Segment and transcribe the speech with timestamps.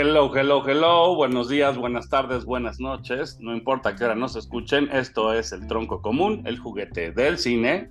[0.00, 1.16] Hello, hello, hello.
[1.16, 3.36] Buenos días, buenas tardes, buenas noches.
[3.40, 7.90] No importa qué hora nos escuchen, esto es el tronco común, el juguete del cine.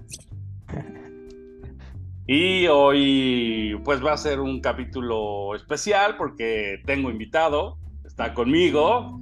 [2.25, 9.19] Y hoy pues va a ser un capítulo especial porque tengo invitado, está conmigo.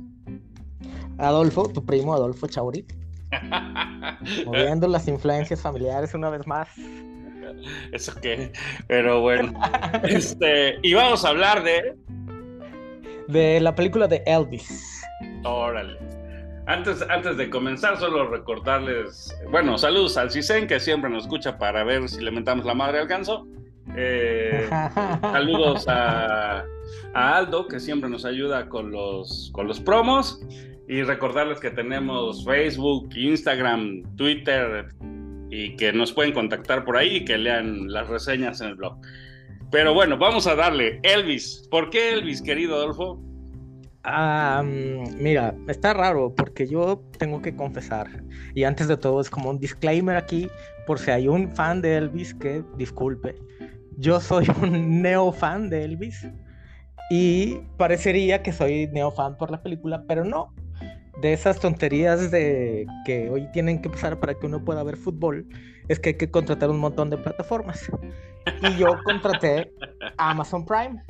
[1.18, 2.86] Adolfo, tu primo Adolfo Chauri.
[4.46, 6.68] Moviendo las influencias familiares una vez más.
[7.92, 8.52] Eso qué,
[8.88, 9.54] pero bueno.
[10.04, 11.96] este, y vamos a hablar de.
[13.28, 15.04] De la película de Elvis.
[15.44, 15.98] Órale.
[16.68, 21.84] Antes, antes de comenzar, solo recordarles, bueno, saludos al Cisen, que siempre nos escucha para
[21.84, 23.48] ver si le mentamos la madre al ganso.
[23.96, 24.68] Eh,
[25.22, 26.66] saludos a,
[27.14, 30.42] a, Aldo, que siempre nos ayuda con los, con los promos.
[30.88, 34.88] Y recordarles que tenemos Facebook, Instagram, Twitter,
[35.50, 38.98] y que nos pueden contactar por ahí y que lean las reseñas en el blog.
[39.72, 41.00] Pero bueno, vamos a darle.
[41.04, 43.22] Elvis, ¿por qué Elvis, querido Adolfo?
[45.18, 48.08] mira, está raro porque yo tengo que confesar,
[48.54, 50.48] y antes de todo es como un disclaimer aquí,
[50.86, 53.36] por si hay un fan de Elvis que disculpe,
[53.98, 56.28] yo soy un neo fan de Elvis
[57.10, 60.54] y parecería que soy neo fan por la película, pero no.
[61.22, 65.48] De esas tonterías de que hoy tienen que pasar para que uno pueda ver fútbol,
[65.88, 67.90] es que hay que contratar un montón de plataformas.
[68.62, 69.74] Y yo contraté
[70.18, 71.04] Amazon Prime,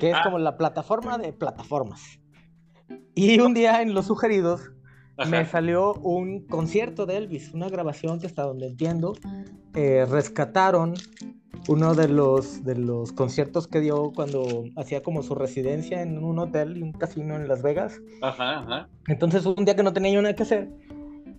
[0.00, 0.22] que es ah.
[0.24, 2.18] como la plataforma de plataformas.
[3.14, 4.70] Y un día en los sugeridos
[5.30, 9.14] me salió un concierto de Elvis, una grabación que hasta donde entiendo
[9.74, 10.94] eh, rescataron
[11.68, 16.38] uno de los, de los conciertos que dio cuando hacía como su residencia en un
[16.38, 18.00] hotel y un casino en Las Vegas.
[18.22, 18.88] Ajá, ajá.
[19.08, 20.70] Entonces un día que no tenía nada que hacer,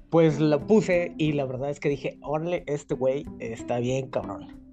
[0.09, 4.67] pues lo puse y la verdad es que dije, órale, este güey está bien cabrón.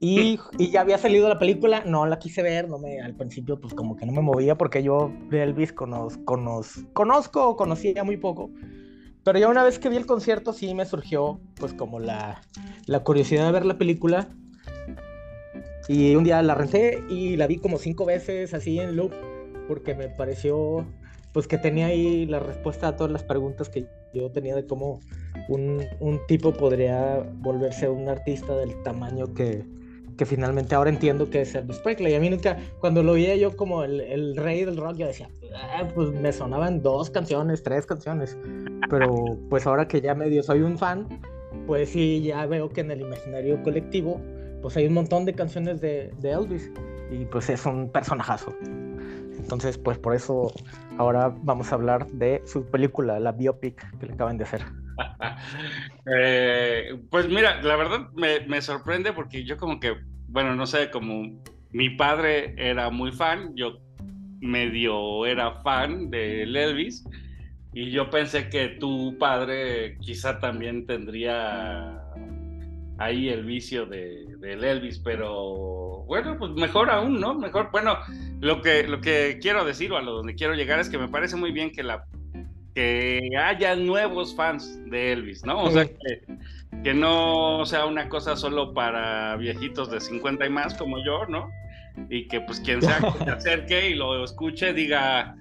[0.00, 3.72] Y, ya había salido la película, no la quise ver, no me, al principio pues
[3.72, 8.50] como que no me movía porque yo de Elvis conozco, conozco o conocía muy poco.
[9.22, 12.42] Pero ya una vez que vi el concierto sí me surgió pues como la,
[12.86, 14.28] la curiosidad de ver la película.
[15.88, 19.12] Y un día la renté y la vi como cinco veces así en loop
[19.68, 20.86] porque me pareció
[21.34, 25.00] pues que tenía ahí la respuesta a todas las preguntas que yo tenía de cómo
[25.48, 29.64] un, un tipo podría volverse un artista del tamaño que,
[30.16, 32.14] que finalmente ahora entiendo que es Elvis Presley.
[32.14, 35.28] A mí nunca, cuando lo veía yo como el, el rey del rock, yo decía,
[35.56, 38.38] ah, pues me sonaban dos canciones, tres canciones.
[38.88, 41.08] Pero pues ahora que ya medio soy un fan,
[41.66, 44.20] pues sí, ya veo que en el imaginario colectivo,
[44.62, 46.70] pues hay un montón de canciones de, de Elvis.
[47.10, 48.54] Y pues es un personajazo.
[49.44, 50.50] Entonces, pues por eso
[50.96, 54.62] ahora vamos a hablar de su película, la biopic que le acaban de hacer.
[56.06, 59.94] Eh, pues mira, la verdad me, sorprende porque yo como que,
[60.28, 61.40] bueno, no sé, como
[61.70, 63.78] mi padre era muy fan, yo
[64.40, 67.04] medio era fan de Elvis
[67.72, 71.98] y yo pensé que tu padre quizá también tendría
[72.98, 77.34] ahí el vicio de, del Elvis, pero bueno, pues mejor aún, ¿no?
[77.34, 77.98] Mejor, bueno,
[78.40, 81.08] lo que, lo que quiero decir o a lo donde quiero llegar es que me
[81.08, 82.04] parece muy bien que la
[82.74, 85.62] que haya nuevos fans de Elvis, ¿no?
[85.62, 91.02] O sea, que, no sea una cosa solo para viejitos de 50 y más como
[91.02, 91.48] yo, ¿no?
[92.10, 95.36] Y que pues quien sea que se acerque y lo escuche diga,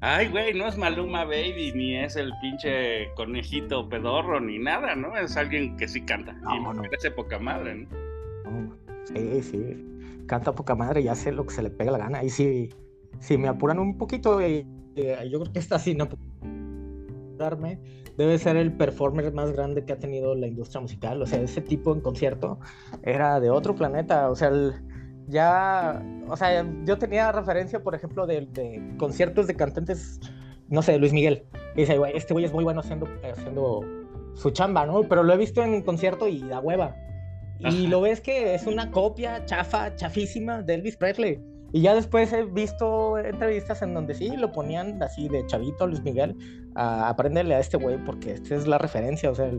[0.00, 5.14] ay, güey, no es Maluma Baby, ni es el pinche conejito pedorro, ni nada, ¿no?
[5.16, 6.34] Es alguien que sí canta.
[6.56, 8.07] y me parece poca madre, ¿no?
[9.04, 9.84] Sí, sí.
[10.26, 12.22] Canta poca madre y hace lo que se le pega la gana.
[12.22, 12.70] Y si,
[13.20, 14.66] si me apuran un poquito, eh,
[14.96, 16.08] eh, yo creo que está así, ¿no?
[18.16, 21.22] debe ser el performer más grande que ha tenido la industria musical.
[21.22, 22.58] O sea, ese tipo en concierto
[23.04, 24.28] era de otro planeta.
[24.28, 24.50] O sea,
[25.28, 30.20] ya, o sea, yo tenía referencia, por ejemplo, de, conciertos de cantantes,
[30.68, 31.44] no sé, Luis Miguel.
[31.76, 33.82] Dice, este güey es muy bueno haciendo, haciendo
[34.34, 35.02] su chamba, ¿no?
[35.02, 36.96] Pero lo he visto en concierto y da hueva.
[37.60, 41.40] Y lo ves que es una copia chafa, chafísima de Elvis Presley.
[41.72, 46.02] Y ya después he visto entrevistas en donde sí lo ponían así de chavito Luis
[46.02, 46.34] Miguel
[46.74, 49.30] a aprenderle a este güey porque esta es la referencia.
[49.30, 49.50] O sea,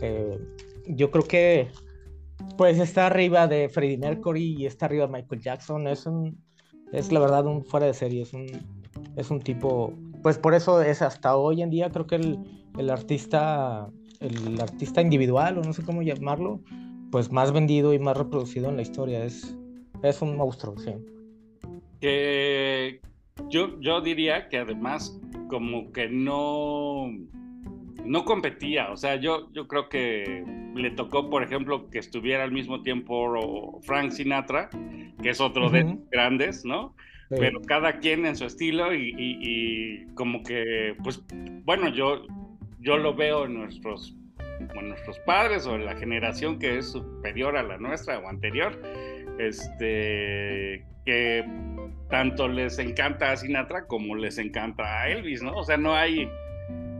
[0.00, 0.38] eh,
[0.86, 1.68] yo creo que
[2.56, 5.88] pues está arriba de Freddie Mercury y está arriba de Michael Jackson.
[5.88, 6.38] Es un,
[6.92, 8.22] es la verdad un fuera de serie.
[8.22, 8.46] Es un,
[9.16, 9.92] es un tipo,
[10.22, 12.38] pues por eso es hasta hoy en día creo que el,
[12.78, 13.88] el artista,
[14.20, 16.60] el artista individual o no sé cómo llamarlo,
[17.10, 19.24] pues más vendido y más reproducido en la historia.
[19.24, 19.56] Es,
[20.02, 20.92] es un monstruo, sí
[22.00, 23.00] que
[23.48, 25.18] yo, yo diría que además
[25.48, 27.10] como que no,
[28.04, 30.44] no competía, o sea, yo, yo creo que
[30.74, 34.68] le tocó, por ejemplo, que estuviera al mismo tiempo Frank Sinatra,
[35.22, 36.94] que es otro de los grandes, ¿no?
[37.30, 41.22] pero cada quien en su estilo y, como que, pues,
[41.64, 42.26] bueno, yo,
[42.80, 44.16] yo lo veo en nuestros,
[44.60, 48.80] en nuestros padres o la generación que es superior a la nuestra o anterior,
[49.38, 51.44] este, que
[52.10, 55.52] tanto les encanta a Sinatra como les encanta a Elvis, ¿no?
[55.52, 56.28] O sea, no hay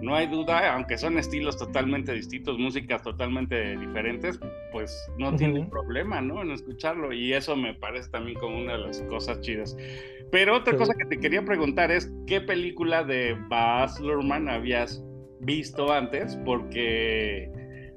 [0.01, 4.39] no hay duda, aunque son estilos totalmente distintos, músicas totalmente diferentes,
[4.71, 6.43] pues no tienen problema, ¿no?
[6.43, 7.13] En escucharlo.
[7.13, 9.77] Y eso me parece también como una de las cosas chidas.
[10.31, 15.03] Pero otra cosa que te quería preguntar es, ¿qué película de Baz Luhrmann habías
[15.41, 16.37] visto antes?
[16.45, 17.51] Porque,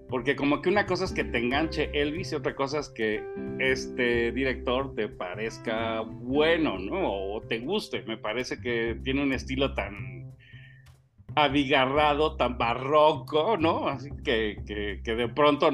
[0.10, 3.24] porque como que una cosa es que te enganche Elvis y otra cosa es que
[3.60, 7.34] este director te parezca bueno, ¿no?
[7.34, 8.04] O te guste.
[8.04, 10.22] Me parece que tiene un estilo tan
[11.36, 13.88] abigarrado, tan barroco, ¿no?
[13.88, 15.70] Así que, que, de pronto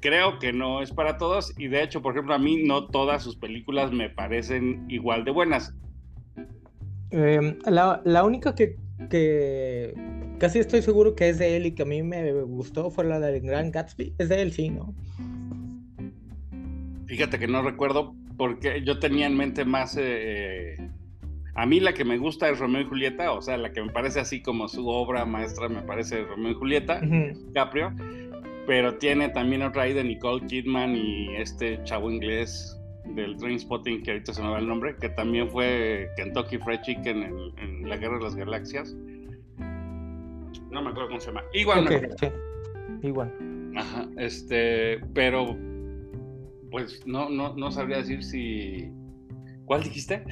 [0.00, 3.22] creo que no es para todos y de hecho, por ejemplo, a mí no todas
[3.22, 5.74] sus películas me parecen igual de buenas.
[7.10, 8.76] Em, la, única que,
[9.10, 9.94] que,
[10.40, 13.20] casi estoy seguro que es de él y que a mí me gustó fue la
[13.20, 14.14] de Gran Gatsby.
[14.18, 14.92] Es de él, sí, ¿no?
[17.06, 20.76] Fíjate que no recuerdo porque yo tenía en mente más eh,
[21.54, 23.90] a mí la que me gusta es Romeo y Julieta, o sea, la que me
[23.90, 27.00] parece así como su obra maestra me parece Romeo y Julieta,
[27.52, 27.92] Caprio,
[28.66, 34.12] pero tiene también otra ahí de Nicole Kidman y este chavo inglés del Spotting, que
[34.12, 37.22] ahorita se me va el nombre, que también fue Kentucky Fried Chicken
[37.58, 38.96] en, la Guerra de las Galaxias.
[40.70, 41.44] No me acuerdo cómo se llama.
[41.52, 42.16] Igual.
[43.02, 43.32] Igual.
[43.76, 45.56] Ajá, este, pero
[46.70, 48.92] pues no, no, no sabría decir si
[49.70, 50.24] ¿Cuál dijiste?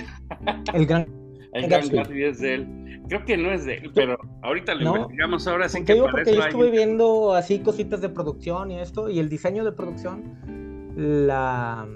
[0.75, 1.06] El Gran,
[1.52, 2.25] el Gran Gatsby.
[2.25, 3.02] es de él.
[3.08, 6.35] Creo que no es de él, pero ahorita lo investigamos ahora sí que digo porque
[6.35, 10.34] yo estuve viendo así cositas de producción y esto, y el diseño de producción,
[10.96, 11.87] la,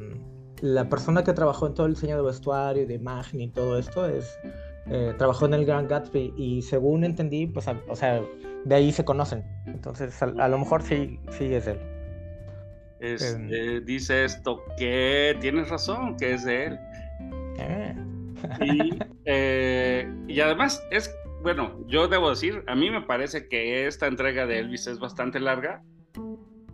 [0.60, 3.76] la persona que trabajó en todo el diseño de vestuario y de imagen y todo
[3.76, 4.38] esto es
[4.90, 8.22] eh, trabajó en el Grand Gatsby y según entendí, pues, o sea,
[8.64, 9.44] de ahí se conocen.
[9.66, 11.78] Entonces, a, lo mejor sí, sí es él.
[13.00, 16.78] Este, dice esto que tienes razón, que es de él.
[17.58, 17.96] Eh.
[19.24, 24.46] Eh, y, además es, bueno, yo debo decir, a mí me parece que esta entrega
[24.46, 25.80] de Elvis es bastante larga,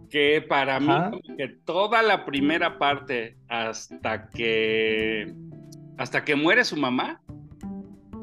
[0.08, 5.34] que para mí, que toda la primera parte hasta que,
[5.98, 7.20] hasta que muere su mamá,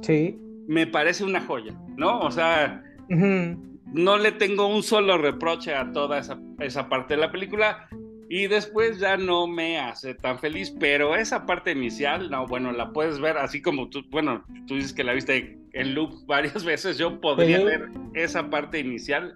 [0.05, 0.39] sí.
[0.67, 2.19] me parece una joya, ¿no?
[2.19, 7.31] O sea, no le tengo un solo reproche a toda esa, esa parte de la
[7.31, 7.87] película
[8.27, 12.91] y después ya no me hace tan feliz, pero esa parte inicial, no, bueno, la
[12.91, 16.97] puedes ver así como tú, bueno, tú dices que la viste en loop varias veces,
[16.97, 19.35] yo podría ver esa parte inicial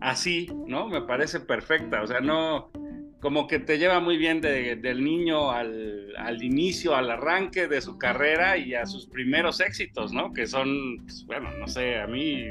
[0.00, 0.88] así, ¿no?
[0.88, 2.70] Me parece perfecta, o sea, no,
[3.20, 7.98] como que te lleva muy bien del niño al, al, inicio, al arranque de su
[7.98, 10.32] carrera y a sus primeros éxitos, ¿no?
[10.32, 12.44] Que son, pues, bueno, no sé, a mí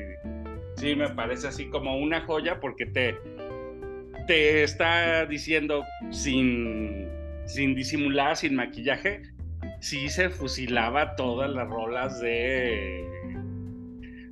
[0.77, 3.15] sí me parece así como una joya porque te
[4.27, 7.07] te está diciendo sin,
[7.45, 9.21] sin disimular, sin maquillaje,
[9.79, 13.07] sí se fusilaba todas las rolas de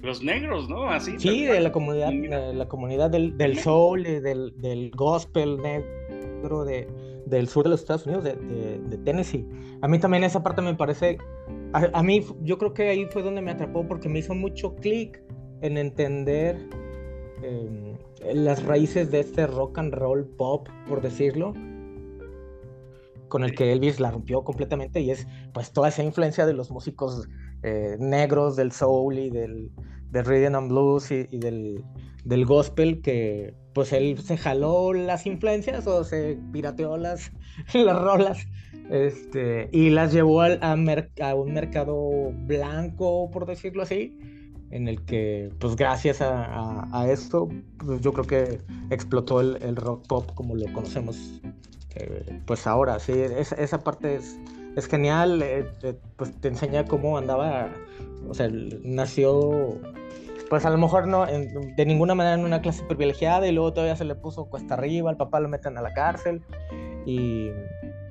[0.02, 0.90] los negros, ¿no?
[0.90, 1.14] Así.
[1.20, 6.03] Sí, de la comunidad, de la comunidad del, del soul, del, del gospel negro
[6.66, 6.88] de,
[7.26, 9.48] del sur de los Estados Unidos, de, de, Tennessee.
[9.82, 11.18] A mí también esa parte me parece,
[11.74, 14.76] a, a, mí yo creo que ahí fue donde me atrapó porque me hizo mucho
[14.76, 15.22] clic
[15.62, 16.58] en entender
[17.44, 17.98] Em,
[18.34, 21.54] las raíces de este rock and roll pop, por decirlo,
[23.28, 26.72] con el que Elvis la rompió completamente y es pues toda esa influencia de los
[26.72, 27.28] músicos
[27.64, 29.72] eh, negros, del soul y del,
[30.14, 31.84] del rhythm and blues y, del,
[32.24, 37.32] del, gospel que pues él se jaló las influencias o se pirateó las,
[37.74, 38.48] las rolas
[38.90, 44.18] este, y las llevó a, a un mercado blanco, por decirlo así,
[44.72, 50.32] en el que, pues gracias a, esto, pues yo creo que explotó el, rock pop
[50.34, 51.42] como lo conocemos,
[51.96, 54.38] eh, pues ahora, sí, esa parte es,
[54.76, 55.66] es genial, eh,
[56.16, 57.72] pues te enseña cómo andaba,
[58.28, 58.50] o sea,
[58.84, 59.80] nació,
[60.50, 63.96] pues a lo mejor no, de ninguna manera en una clase privilegiada y luego todavía
[63.96, 66.42] se le puso cuesta arriba, al papá lo meten a la cárcel
[67.06, 67.50] y,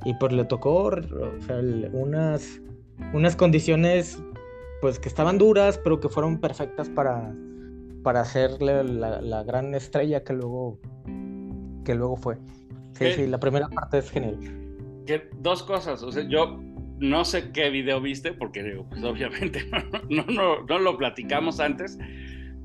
[0.05, 1.59] y pues le tocó, o sea,
[1.93, 2.61] unas,
[3.13, 4.23] unas condiciones
[4.81, 7.33] pues que estaban duras, pero que fueron perfectas para,
[8.03, 10.79] para hacerle la, gran estrella que luego,
[11.85, 12.37] que luego fue.
[12.95, 14.39] Sí, sí, la primera parte es genial.
[15.07, 16.59] Que, dos cosas, o sea, yo
[17.03, 19.67] no sé qué video viste, porque pues, obviamente
[20.09, 21.99] no, no, no, lo platicamos antes,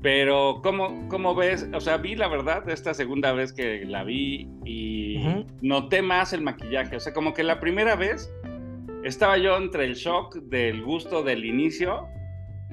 [0.00, 1.68] pero ¿cómo, ¿cómo, ves?
[1.74, 6.40] O sea, vi la verdad esta segunda vez que la vi y noté más el
[6.40, 8.32] maquillaje, o sea, como que la primera vez
[9.02, 12.06] estaba yo entre el shock del gusto del inicio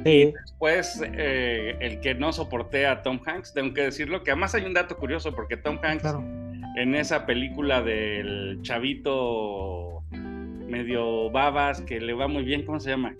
[0.04, 4.54] y después eh, el que no soporté a Tom Hanks, tengo que decirlo, que además
[4.54, 6.14] hay un dato curioso porque Tom Hanks
[6.76, 9.95] en esa película del chavito
[10.68, 13.16] medio babas que le va muy bien, ¿cómo se llama?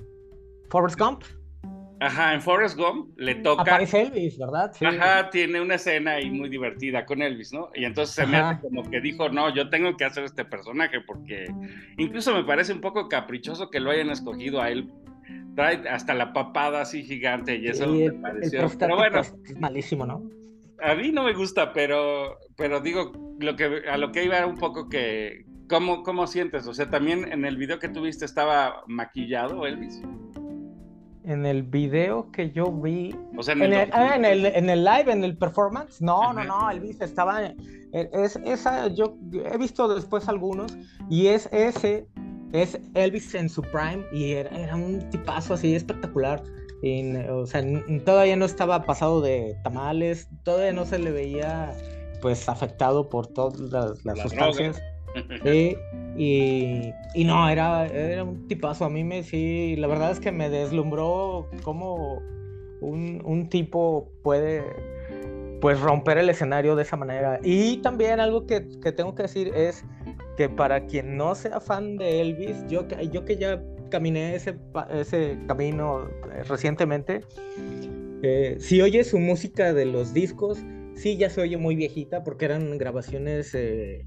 [0.70, 1.24] Forrest Gump.
[2.00, 3.62] Ajá, en Forrest Gump le toca.
[3.62, 4.72] Aparece Elvis, ¿verdad?
[4.82, 7.70] Ajá, tiene una escena ahí muy divertida con Elvis, ¿no?
[7.74, 11.00] Y entonces se me hace como que dijo, no, yo tengo que hacer este personaje
[11.02, 11.46] porque
[11.98, 14.92] incluso me parece un poco caprichoso que lo hayan escogido a él.
[15.56, 18.70] Trae hasta la papada así gigante y eso me pareció.
[18.78, 20.30] pero bueno, es malísimo, ¿no?
[20.82, 24.48] A mí no me gusta, pero, pero digo, lo que, a lo que iba era
[24.48, 26.68] un poco que, ¿cómo, ¿cómo sientes?
[26.68, 30.02] O sea, también en el video que tuviste estaba maquillado Elvis
[31.26, 33.16] en el video que yo vi.
[33.38, 36.02] O sea, en, el, ah, en, el, en, el, live, en el performance.
[36.02, 37.44] No, no, no, Elvis estaba.
[37.44, 37.56] E,
[37.92, 40.78] es, esa, yo he visto después algunos
[41.10, 42.08] y es ese,
[42.54, 46.44] es Elvis en su prime y era, un tipazo así espectacular.
[47.32, 47.64] o sea,
[48.06, 51.74] todavía no estaba pasado de tamales, todavía no se le veía
[52.22, 54.82] pues afectado por todas las, sustancias.
[55.46, 58.86] Y, y, no, era, era un tipazo.
[58.86, 62.22] A mí me sí, la verdad es que me deslumbró cómo
[62.82, 64.64] un, un tipo puede
[65.62, 67.40] pues romper el escenario de esa manera.
[67.44, 69.84] Y también algo que, que, tengo que decir es
[70.38, 74.58] que para quien no sea fan de Elvis, yo, yo que ya caminé ese,
[74.92, 77.22] ese camino eh, recientemente,
[78.22, 80.60] eh, si oye su música de los discos,
[80.96, 84.06] sí ya se oye muy viejita porque eran grabaciones eh,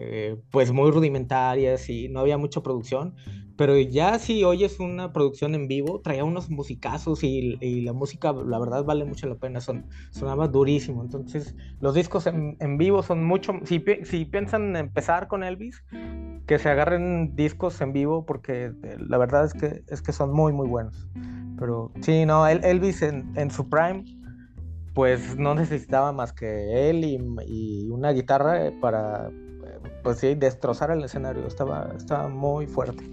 [0.00, 3.14] eh, pues muy rudimentarias y no había mucha producción,
[3.60, 8.58] pero ya si oyes una producción en vivo, traía unos musicazos y, la música, la
[8.58, 11.02] verdad, vale mucho la pena, son, sonaba durísimo.
[11.02, 13.52] Entonces, los discos en, vivo son mucho.
[13.64, 15.84] Si, si piensan empezar con Elvis,
[16.46, 20.32] que se agarren discos en vivo, porque eh, la verdad es que, es que son
[20.32, 21.06] muy, muy buenos.
[21.58, 24.04] Pero sí, no, Elvis en, en su prime,
[24.94, 29.28] pues no necesitaba más que él y, y una guitarra para
[30.02, 33.04] pues sí, destrozar el escenario, estaba, estaba muy fuerte.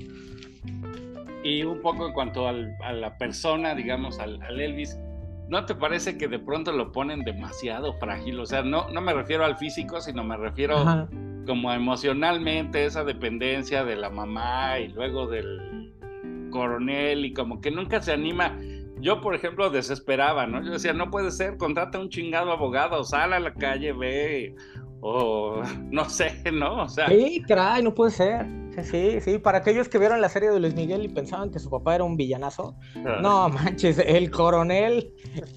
[1.43, 5.00] Y un poco en cuanto a la persona, digamos, al, Elvis,
[5.47, 8.39] ¿no te parece que de pronto lo ponen demasiado frágil?
[8.39, 11.07] O sea, no, no me refiero al físico, sino me refiero
[11.45, 15.93] como emocionalmente, esa dependencia de la mamá y luego del
[16.51, 18.57] coronel y como que nunca se anima.
[19.00, 20.62] Yo, por ejemplo, desesperaba, ¿no?
[20.63, 24.55] Yo decía, no puede ser, contrata un chingado abogado, sal a la calle, ve,
[25.01, 25.62] o
[25.92, 26.84] no sé, ¿no?
[26.84, 27.08] O sea...
[27.08, 28.46] Sí, caray, no puede ser.
[28.84, 31.68] Sí, sí, para aquellos que vieron la serie de Luis Miguel y pensaban que su
[31.68, 32.75] papá era un villanazo,
[33.22, 35.16] no manches, el coronel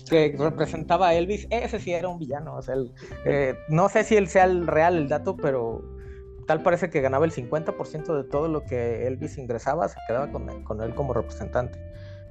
[0.09, 2.54] que representaba a Elvis, ese sí era un villano.
[2.54, 2.76] O sea,
[3.26, 5.82] eh, no sé si él sea el real el dato, pero
[6.47, 10.64] tal parece que ganaba el 50% de todo lo que Elvis ingresaba, se quedaba con,
[10.64, 11.78] con él como representante.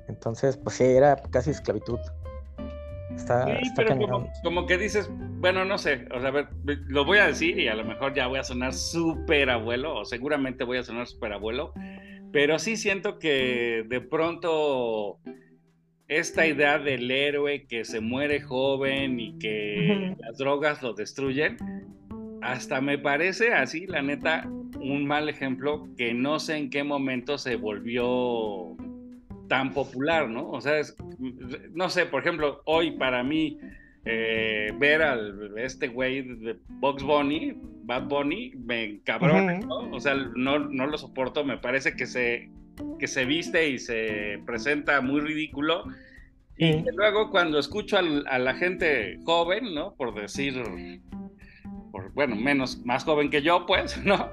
[0.08, 2.00] Entonces, pues sí, era casi esclavitud
[3.18, 3.98] sí, pero
[4.44, 6.50] como, que dices, bueno, no sé, o sea, a ver,
[6.88, 10.06] lo voy a decir y a lo mejor ya voy a sonar súper abuelo, o
[10.06, 11.74] seguramente voy a sonar súper abuelo,
[12.32, 15.18] pero sí siento que de pronto
[16.10, 21.58] esta idea del héroe que se muere joven y que las drogas lo destruyen,
[22.42, 24.46] hasta me parece así, la neta,
[24.80, 28.76] un mal ejemplo que no sé en qué momento se volvió
[29.48, 30.50] tan popular, ¿no?
[30.50, 30.82] O sea,
[31.72, 33.58] no sé, por ejemplo, hoy para mí
[34.12, 39.92] eh, ver al este güey de Box Bunny, Bad Bunny, me encabrona, ¿no?
[39.92, 42.50] O sea, no, no lo soporto, me parece que se,
[42.98, 45.84] que se viste y se presenta muy ridículo.
[46.58, 49.94] Y luego cuando escucho a la gente joven, ¿no?
[49.94, 50.62] Por decir,
[51.92, 54.30] por, bueno, menos, más joven que yo, pues, ¿no?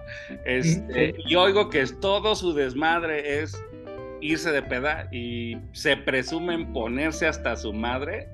[0.46, 3.62] Este, y oigo que todo su desmadre es
[4.20, 8.28] irse de peda y se presumen ponerse hasta su madre.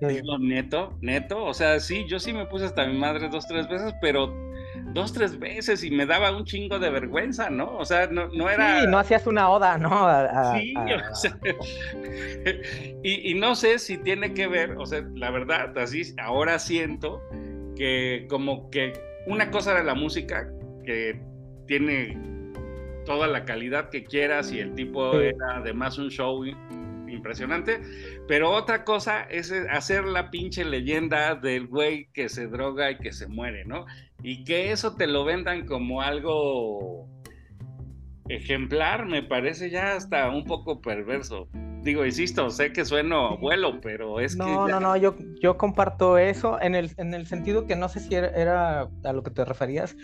[0.00, 3.68] Digo, neto, neto, o sea, sí, yo sí me puse hasta mi madre dos, tres
[3.68, 4.34] veces, pero
[4.94, 7.76] dos, tres veces y me daba un chingo de vergüenza, ¿no?
[7.76, 8.80] O sea, no, no era...
[8.80, 10.08] Sí, no hacías una oda, ¿no?
[10.54, 10.74] sí,
[11.10, 11.38] O sea,
[13.02, 17.22] y, y, no sé si tiene que ver, o sea, la verdad, así, ahora siento
[17.76, 18.92] que como que
[19.26, 20.50] una cosa era la música,
[20.84, 21.20] que
[21.66, 22.18] tiene
[23.04, 26.44] toda la calidad que quieras y el tipo era además un show
[27.10, 27.80] impresionante,
[28.26, 33.12] pero otra cosa es hacer la pinche leyenda del güey que se droga y que
[33.12, 33.86] se muere, ¿no?
[34.22, 37.08] Y que eso te lo vendan como algo
[38.28, 41.48] ejemplar, me parece ya hasta un poco perverso.
[41.82, 44.50] Digo, insisto, sé que sueno abuelo, pero es no, que.
[44.52, 48.00] No, no, no, yo, yo comparto eso en el, en el sentido que no sé
[48.00, 49.96] si era, a lo que te referías,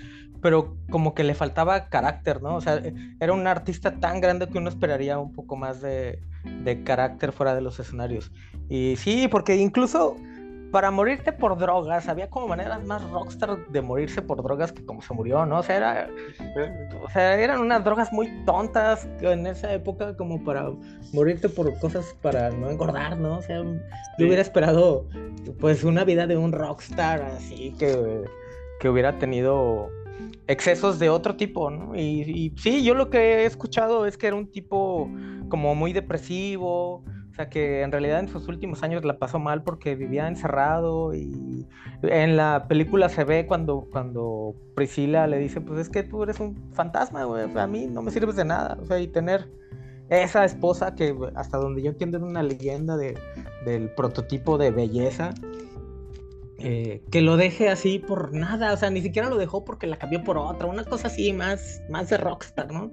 [0.42, 2.56] pero como que le faltaba carácter, ¿no?
[2.56, 2.80] O sea,
[3.20, 6.20] era un artista tan grande que uno esperaría un poco más de,
[6.64, 8.30] de carácter fuera de los escenarios.
[8.68, 10.16] Y sí, porque incluso
[10.70, 15.00] para morirte por drogas, había como maneras más rockstar de morirse por drogas que como
[15.00, 15.60] se murió, ¿no?
[15.60, 16.10] O sea, era,
[17.02, 20.70] o sea, eran unas drogas muy tontas en esa época como para
[21.12, 23.38] morirte por cosas para no engordar, ¿no?
[23.38, 23.62] O sea,
[24.18, 25.06] yo hubiera esperado
[25.60, 28.24] pues una vida de un rockstar así que,
[28.80, 29.90] que hubiera tenido
[30.48, 31.94] excesos de otro tipo, ¿no?
[31.94, 35.10] Y, y sí, yo lo que he escuchado es que era un tipo
[35.48, 37.04] como muy depresivo,
[37.36, 41.66] sea, que en realidad en sus últimos años la pasó mal porque vivía encerrado y
[42.02, 46.40] en la película se ve cuando, cuando Priscila le dice, pues es que tú eres
[46.40, 48.78] un fantasma, güey, a mí no me sirves de nada.
[48.80, 49.50] O sea, y tener
[50.08, 53.18] esa esposa que hasta donde yo entiendo es una leyenda de,
[53.64, 55.34] del prototipo de belleza,
[56.58, 59.96] eh, que lo deje así por nada, o sea, ni siquiera lo dejó porque la
[59.96, 62.92] cambió por otra, una cosa así más, más de rockstar, ¿no?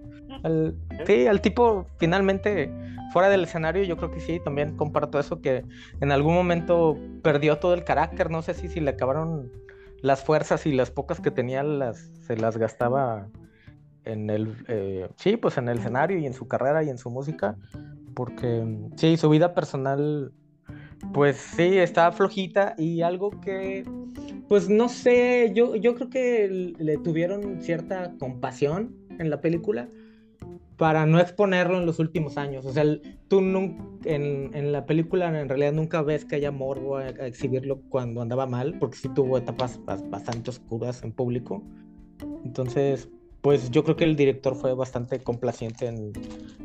[1.05, 2.71] sí, al tipo finalmente
[3.13, 5.63] fuera del escenario yo creo que sí, también comparto eso, que
[6.01, 9.51] en algún momento perdió todo el carácter, no sé si, si le acabaron
[10.01, 13.27] las fuerzas y las pocas que tenía las, se las gastaba
[14.03, 17.09] en el, eh, sí, pues en el escenario y en su carrera y en su
[17.09, 17.55] música,
[18.13, 18.65] porque
[18.97, 20.33] sí, su vida personal
[21.11, 23.83] pues sí, estaba flojita y algo que,
[24.47, 29.87] pues no sé, yo, yo creo que le tuvieron cierta compasión en la película
[30.77, 32.65] para no exponerlo en los últimos años.
[32.65, 32.83] O sea,
[33.27, 38.21] tú en, en, la película en realidad nunca ves que haya morbo a, exhibirlo cuando
[38.21, 41.63] andaba mal, porque sí tuvo etapas bastante oscuras en público.
[42.43, 43.09] Entonces,
[43.41, 45.93] pues yo creo que el director fue bastante complaciente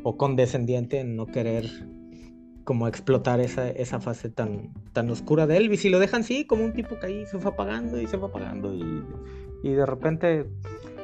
[0.03, 1.65] o condescendiente en no querer
[2.69, 5.85] como explotar esa, esa fase tan, tan oscura de Elvis.
[5.85, 8.29] Y lo dejan así, como un tipo que ahí se fue apagando y se fue
[8.29, 9.03] apagando y,
[9.63, 10.45] y de repente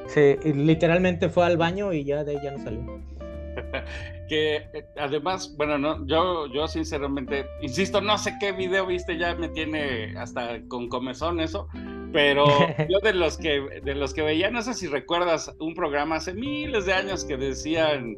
[0.05, 3.01] se literalmente fue al baño y ya de ahí ya no salió.
[4.29, 9.33] que eh, además, bueno, no, yo, yo sinceramente, insisto, no sé qué video viste, ya
[9.33, 11.67] me tiene hasta con comezón eso,
[12.13, 12.45] pero
[12.89, 16.35] yo de los que de los que veía, no sé si recuerdas un programa hace
[16.35, 18.17] miles de años que decían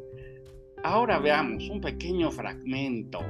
[0.84, 3.20] ahora veamos un pequeño fragmento.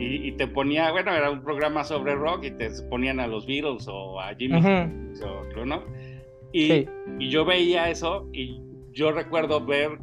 [0.00, 3.88] Y, te ponía, bueno, era un programa sobre rock y te ponían a los Beatles
[3.88, 5.84] o a Jimmy o ¿no?
[6.52, 6.86] Y,
[7.18, 8.60] y yo veía eso y
[8.92, 9.98] yo recuerdo ver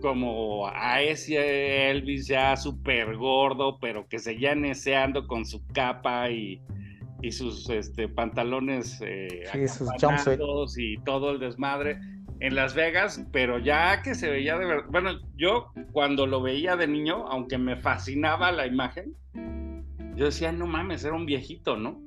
[0.00, 6.60] como a ese Elvis ya súper gordo, pero que seguía neceando con su capa y,
[7.22, 9.44] y sus este, pantalones eh,
[10.76, 11.98] y todo el desmadre
[12.40, 16.76] en Las Vegas, pero ya que se veía de verdad, bueno, yo cuando lo veía
[16.76, 19.14] de niño, aunque me fascinaba la imagen,
[20.14, 22.00] yo decía, no mames, era un viejito, ¿no?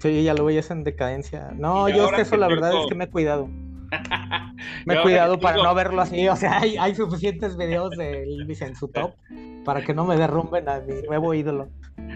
[0.00, 1.50] Sí, ya lo veías en decadencia.
[1.56, 3.48] No, yo es que eso la verdad es que me he cuidado.
[4.86, 8.76] me he cuidado para no verlo así, o sea, hay, suficientes videos de Elvis en
[8.76, 9.14] su top
[9.64, 11.68] para que no me derrumben a mi nuevo ídolo.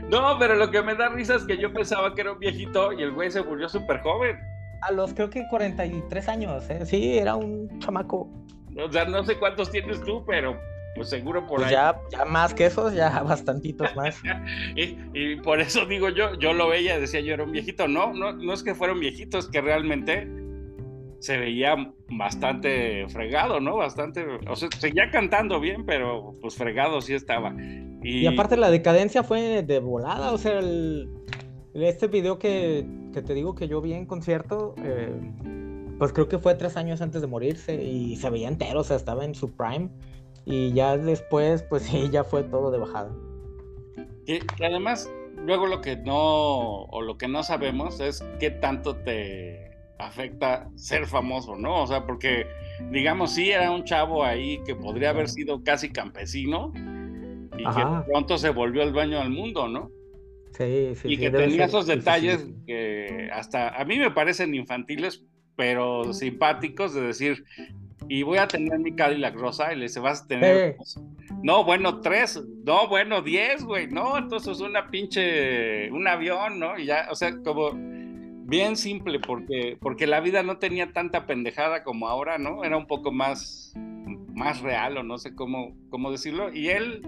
[0.09, 2.93] No, pero lo que me da risa es que yo pensaba que era un viejito
[2.93, 4.39] y el güey se murió súper joven.
[4.83, 6.85] A los creo que 43 años, ¿eh?
[6.85, 8.29] sí, era un chamaco.
[8.77, 10.59] O sea, no sé cuántos tienes tú, pero
[10.95, 11.73] pues seguro por pues ahí.
[11.73, 14.21] Ya, ya más que esos, ya bastantitos más.
[14.77, 17.89] y, por eso digo yo, yo lo veía, decía yo era un viejito.
[17.89, 20.29] No, no, no es que fuera un viejito, es que realmente
[21.21, 21.77] se veía
[22.09, 23.77] bastante fregado, ¿no?
[23.77, 27.55] Bastante, o sea, seguía cantando bien, pero pues fregado sí estaba.
[28.03, 31.09] Y, y aparte la decadencia fue de volada, o sea, el,
[31.75, 35.13] este video que, te digo que yo vi en concierto, eh,
[35.99, 38.97] pues creo que fue tres años antes de morirse y se veía entero, o sea,
[38.97, 39.89] estaba en su prime.
[40.45, 43.13] Y ya después, pues sí, ya fue todo de bajada.
[44.27, 49.71] Y, además, luego lo que no, o lo que no sabemos es qué tanto te
[49.99, 51.83] afecta ser famoso, ¿no?
[51.83, 52.47] O sea, porque,
[52.91, 56.73] digamos, sí era un chavo ahí que podría haber sido casi campesino
[57.57, 59.91] y que pronto se volvió el dueño del mundo, ¿no?
[60.57, 65.25] Sí, sí, y que tenía esos detalles que hasta a mí me parecen infantiles,
[65.57, 67.45] pero simpáticos, de decir,
[68.09, 70.77] y voy a tener mi Cadillac rosa, y le dice, vas a tener,
[71.43, 76.79] no, bueno, tres, no, bueno, diez, güey, no, entonces una pinche, un avión, ¿no?
[76.79, 81.83] Y ya, o sea, como bien simple, porque, porque la vida no tenía tanta pendejada
[81.83, 82.65] como ahora, ¿no?
[82.65, 83.73] Era un poco más
[84.43, 86.53] más real o no sé cómo, cómo decirlo.
[86.53, 87.03] Y él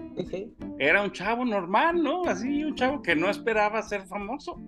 [0.79, 2.23] era un chavo normal, ¿no?
[2.23, 4.61] Así, un chavo que no esperaba ser famoso.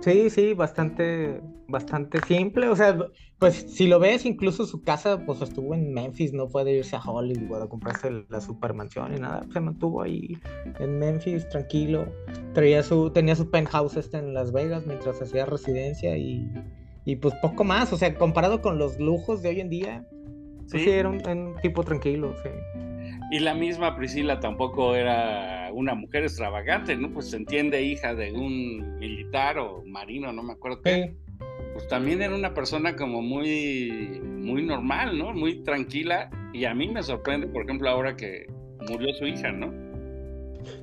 [0.00, 2.68] Sí, sí, bastante, bastante simple.
[2.68, 2.96] O sea,
[3.38, 7.00] pues si lo ves, incluso su casa, pues estuvo en Memphis, no puede irse a
[7.00, 9.44] Hollywood a comprarse la supermansión y nada.
[9.52, 10.38] Se mantuvo ahí
[10.78, 12.06] en Memphis, tranquilo.
[12.54, 16.48] Traía su, tenía su penthouse este en Las Vegas mientras hacía residencia y,
[17.04, 17.92] y pues poco más.
[17.92, 20.06] O sea, comparado con los lujos de hoy en día,
[20.78, 22.48] sí, era un, tipo tranquilo, sí.
[23.30, 27.10] Y la misma Priscila tampoco era una mujer extravagante, ¿no?
[27.12, 31.16] Pues se entiende hija de un militar o marino, no me acuerdo qué.
[31.72, 35.32] Pues también era una persona como muy, muy normal, ¿no?
[35.32, 36.30] Muy tranquila.
[36.52, 38.46] Y a mí me sorprende, por ejemplo, ahora que
[38.86, 39.72] murió su hija, ¿no?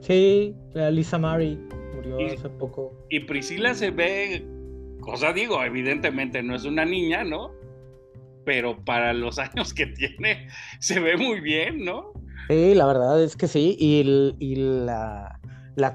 [0.02, 1.60] Sí, Lisa Mary
[1.96, 2.94] murió hace poco.
[3.10, 4.44] Y Priscila se ve,
[5.02, 7.52] cosa digo, evidentemente no es una niña, ¿no?
[8.46, 10.48] Pero para los años que tiene
[10.80, 12.14] se ve muy bien, ¿no?
[12.50, 15.40] Sí, la verdad es que sí, y, la,
[15.76, 15.88] la,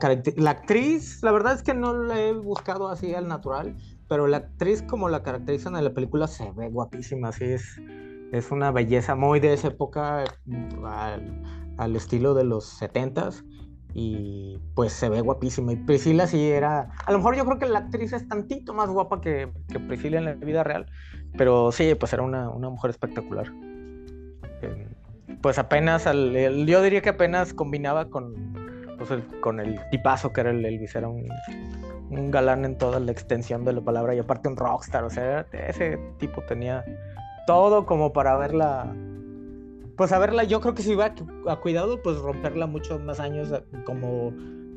[0.51, 3.77] actriz, la verdad es que no la he buscado así al natural,
[4.09, 7.81] pero la actriz como la caracterizan en la película se ve guapísima, así es,
[8.31, 10.25] es una belleza muy de esa época
[11.77, 13.45] al, estilo de los setentas
[13.93, 15.73] y pues se ve guapísima.
[15.73, 18.89] Y Priscila sí era, a lo mejor yo creo que la actriz es tantito más
[18.91, 20.87] guapa que, que Priscila en la vida real,
[21.37, 23.53] pero sí, pues era una, mujer espectacular.
[24.63, 24.87] Eh,
[25.41, 28.35] pues apenas, yo diría que apenas combinaba con,
[28.97, 31.29] pues el, con el tipazo que era el Elvis, era un,
[32.31, 35.99] galán en toda la extensión de la palabra y aparte un rockstar, o sea, ese
[36.19, 36.85] tipo tenía
[37.47, 38.95] todo como para verla,
[39.97, 41.13] pues a verla, yo creo que si iba
[41.47, 43.49] a, cuidado, pues romperla muchos más años,
[43.85, 44.33] como,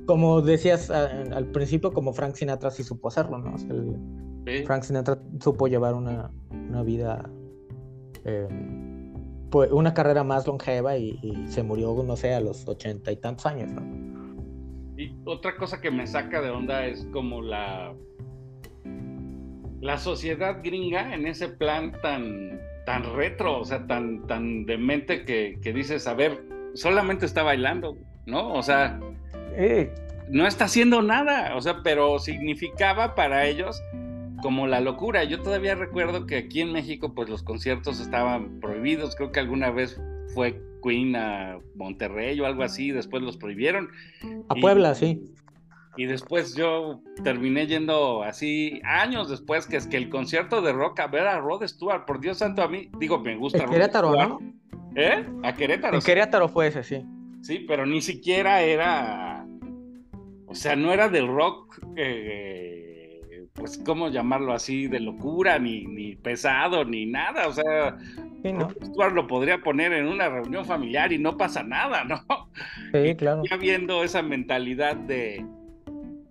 [0.08, 3.56] como decías al principio, como Frank Sinatra sí supo hacerlo, ¿no?
[4.66, 6.32] Frank Sinatra supo llevar una,
[6.84, 7.30] vida,
[8.26, 9.14] em,
[9.50, 13.46] pues, una carrera más longeva y, se murió, no sé, a los ochenta y tantos
[13.46, 13.82] años, ¿no?
[14.98, 17.94] Y otra cosa que me saca de onda es como la,
[19.80, 25.60] la sociedad gringa en ese plan tan, tan retro, o sea, tan, tan demente que,
[25.62, 28.54] que dices, a ver, solamente está bailando, ¿no?
[28.54, 29.00] O sea,
[30.30, 33.82] no está haciendo nada, o sea, pero significaba para ellos
[34.42, 35.24] como la locura.
[35.24, 39.72] Yo todavía recuerdo que aquí en México pues los conciertos estaban prohibidos, creo que alguna
[39.72, 40.00] vez
[40.34, 43.90] fue Queen a Monterrey o algo así, después los prohibieron.
[44.50, 45.22] A Puebla, sí.
[45.98, 51.00] Y después yo terminé yendo así años después, que es que el concierto de rock
[51.00, 53.64] a ver a Rod Stewart, por Dios santo, a mí, digo, me gusta.
[53.64, 54.40] A Querétaro, ¿no?
[54.96, 55.26] ¿Eh?
[55.44, 55.98] A Querétaro.
[55.98, 57.04] En Querétaro fue ese, sí.
[57.42, 59.48] Sí, pero ni siquiera era,
[60.46, 62.97] o sea, no era del rock eh,
[63.58, 64.88] pues, ¿cómo llamarlo así?
[64.88, 67.48] De locura, ni, ni pesado, ni nada.
[67.48, 67.98] O sea,
[68.44, 68.54] sí,
[69.14, 72.24] lo podría poner en una reunión familiar y no pasa nada, ¿no?
[72.94, 73.42] Sí, claro.
[73.50, 75.44] Ya viendo esa mentalidad de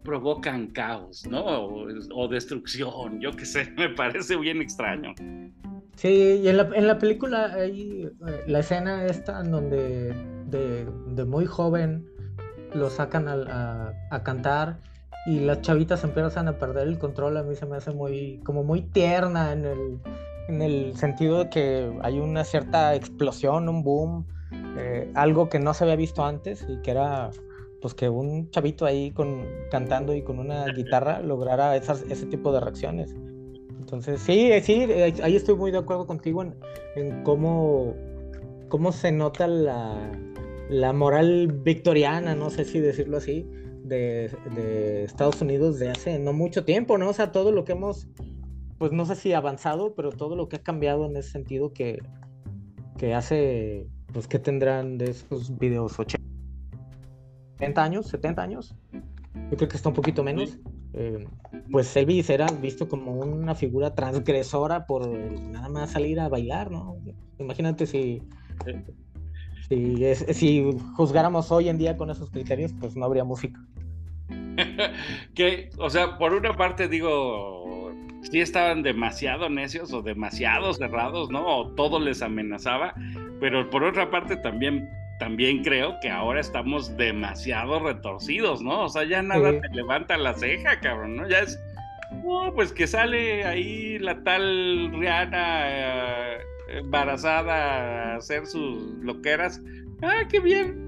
[0.04, 1.44] provocan caos, ¿no?
[1.44, 5.12] O, destrucción, yo qué sé, me parece bien extraño.
[5.96, 10.14] Sí, y en la, en la película hay eh, la escena esta en donde
[10.46, 12.06] de, muy joven
[12.72, 14.78] lo sacan a, a cantar
[15.26, 18.62] y las chavitas empiezan a perder el control, a mí se me hace muy, como
[18.62, 19.98] muy tierna en el,
[20.48, 24.26] en el sentido de que hay una cierta explosión, un boom,
[24.79, 27.31] eh, algo que no se había visto antes y que era
[27.81, 32.52] pues que un chavito ahí con, cantando y con una guitarra lograra esas, ese tipo
[32.52, 33.14] de reacciones.
[33.79, 36.55] Entonces, sí, sí, eh, ahí estoy muy de acuerdo contigo en,
[36.96, 37.94] en cómo,
[38.68, 40.11] cómo se nota la,
[40.68, 43.48] la moral victoriana, no sé si decirlo así,
[43.88, 47.09] de, Estados Unidos de hace no mucho tiempo, ¿no?
[47.09, 48.09] O sea, todo lo que hemos,
[48.79, 52.03] pues no sé si avanzado, pero todo lo que ha cambiado en ese sentido que,
[52.99, 56.22] que hace, pues que tendrán de esos videos 80
[57.83, 58.75] años, 70 años,
[59.51, 60.59] yo creo que está un poquito menos.
[60.94, 61.27] Eh,
[61.70, 66.96] pues Elvis era visto como una figura transgresora por nada más salir a bailar, ¿no?
[67.38, 68.22] Imagínate si
[69.68, 73.61] si, si juzgáramos hoy en día con esos criterios, pues no habría música.
[75.35, 81.46] que, o sea, por una parte digo, sí estaban demasiado necios o demasiado cerrados, ¿no?
[81.46, 82.94] O todo les amenazaba,
[83.40, 88.85] pero por otra parte también, también creo que ahora estamos demasiado retorcidos, ¿no?
[88.85, 91.29] O sea, ya nada te levanta la ceja, cabrón, ¿no?
[91.29, 91.59] Ya es,
[92.24, 99.62] no, pues que sale ahí la tal Rihanna eh, embarazada a hacer sus loqueras.
[100.02, 100.87] Ah, qué bien,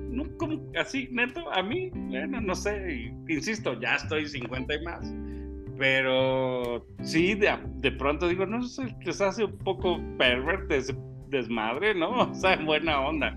[0.78, 5.14] así, neto, a mí, bueno, no sé, insisto, ya estoy 50 y más.
[5.78, 10.94] Pero sí, de, de pronto digo, no sé, les hace un poco pervert ese
[11.28, 12.10] desmadre, ¿no?
[12.30, 13.36] O sea, buena onda.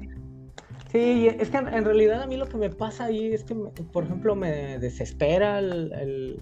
[0.92, 4.04] Sí, es que en realidad a mí lo que me pasa ahí es que, por
[4.04, 6.38] ejemplo, me desespera el,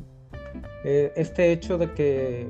[0.83, 2.47] eh, este hecho de que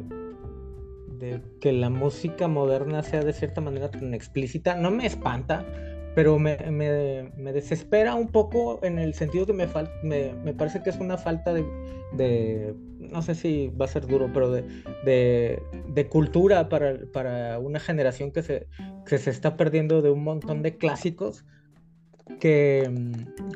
[1.19, 5.65] de que la música moderna sea de cierta manera tan explícita no me espanta,
[6.15, 6.57] pero me,
[7.53, 9.67] desespera un poco en el sentido que me,
[10.03, 14.51] me, parece que es una falta de, no sé si va a ser duro, pero
[14.51, 18.67] de, cultura para, para, una generación que se,
[19.05, 21.45] que se está perdiendo de un montón de clásicos
[22.39, 22.89] que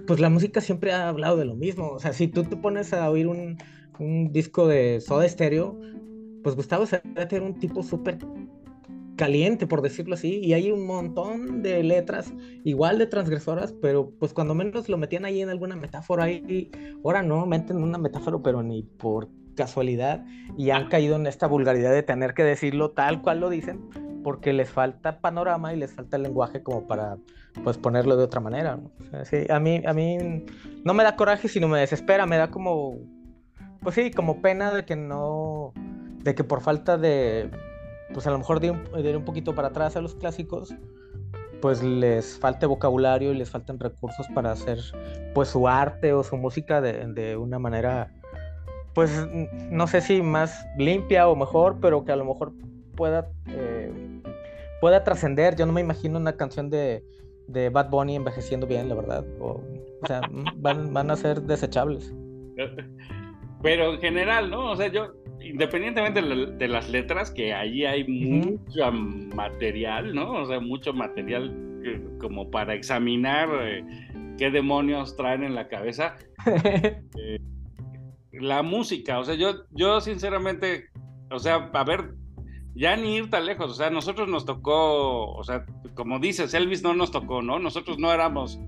[0.08, 1.90] pues la música siempre ha hablado de lo mismo.
[1.90, 3.58] O sea, si tú te pones a oír un,
[4.00, 5.80] un disco de Soda Stereo,
[6.44, 8.18] pues Gustavo Cerati era un tipo súper
[9.16, 14.34] caliente, por decirlo así, y hay un montón de letras igual de transgresoras, pero pues
[14.34, 16.72] cuando menos lo metían ahí en alguna metáfora, y
[17.04, 20.26] ahora no meten una metáfora, pero ni por casualidad,
[20.58, 23.82] y han caído en esta vulgaridad de tener que decirlo tal cual lo dicen,
[24.24, 27.18] porque les falta panorama y les falta el lenguaje como para
[27.64, 28.80] pues ponerlo de otra manera.
[29.50, 30.18] a mí, a mí
[30.84, 32.98] no me da coraje, sino me desespera, me da como,
[33.82, 35.74] pues sí, como pena de que no
[36.24, 37.50] de que por falta de,
[38.14, 40.74] pues a lo mejor de ir un poquito para atrás a los clásicos,
[41.64, 44.80] pues les falte vocabulario y les faltan recursos para hacer
[45.34, 48.12] pues su arte o su música de, una manera,
[48.94, 49.10] pues
[49.72, 52.52] no sé si más limpia o mejor, pero que a lo mejor
[52.98, 53.94] pueda, eh,
[54.82, 55.56] pueda trascender.
[55.56, 57.02] Yo no me imagino una canción de,
[57.48, 59.26] de Bad Bunny envejeciendo bien, la verdad.
[59.40, 59.62] O,
[60.02, 60.20] o sea,
[60.58, 62.14] van, van a ser desechables.
[63.62, 64.72] Pero en general, ¿no?
[64.72, 70.34] O sea, yo independientemente de, las letras, que ahí hay mucho material, ¿no?
[70.34, 73.84] O sea, mucho material eh, como para examinar eh,
[74.38, 76.16] qué demonios traen en la cabeza.
[77.16, 77.40] Eh,
[78.32, 80.86] la música, o sea, yo, yo sinceramente,
[81.30, 82.16] o sea, a ver,
[82.74, 86.82] ya ni ir tan lejos, o sea, nosotros nos tocó, o sea, como dices, Elvis
[86.82, 87.60] no nos tocó, ¿no?
[87.60, 88.60] Nosotros no éramos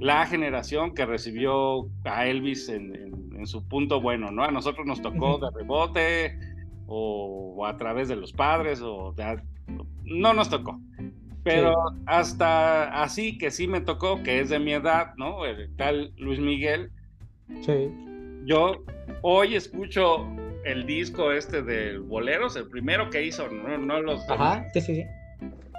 [0.00, 4.44] la generación que recibió a Elvis en en su punto bueno, ¿no?
[4.44, 6.38] A nosotros nos tocó de rebote
[6.86, 9.14] o, a través de los padres o
[10.04, 10.80] no nos tocó.
[11.44, 11.74] Pero
[12.06, 15.44] hasta así que sí me tocó, que es de mi edad, ¿no?
[15.44, 16.90] El tal Luis Miguel.
[17.62, 17.90] Sí.
[18.44, 18.84] Yo
[19.22, 20.28] hoy escucho
[20.64, 24.28] el disco este de Boleros, el primero que hizo, no, no los...
[24.30, 25.02] Ajá, sí, sí, sí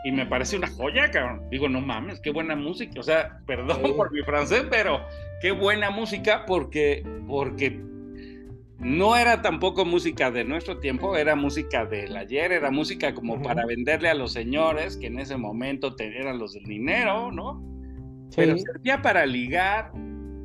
[0.04, 1.50] y me parece una joya, cabrón.
[1.50, 3.00] Digo, no mames, qué buena música.
[3.00, 5.02] O sea, perdón por mi francés, pero
[5.42, 7.82] qué buena música porque, porque
[8.80, 13.66] no era tampoco música de nuestro tiempo, era música del ayer, era música como para
[13.66, 17.64] venderle a los señores que en ese momento eran los del dinero, ¿no?
[18.36, 19.92] Pero servía para ligar.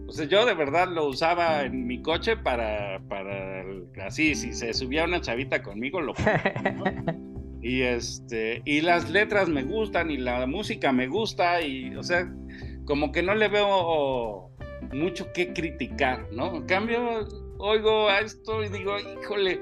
[0.07, 3.64] O sea, yo de verdad lo usaba en mi coche para, para
[4.05, 7.29] así, si se subía una chavita conmigo, lo ¿no?
[7.61, 12.33] Y este, y las letras me gustan y la música me gusta y, o sea,
[12.85, 14.51] como que no le veo
[14.92, 16.57] mucho que criticar, ¿no?
[16.57, 17.27] En cambio,
[17.59, 19.61] oigo a esto y digo, híjole,